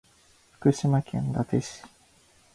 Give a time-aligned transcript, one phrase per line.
[0.53, 1.83] 福島県伊達市